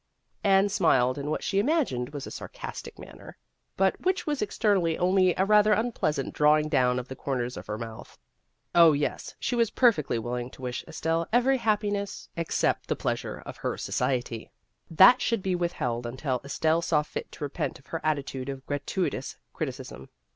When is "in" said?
1.19-1.29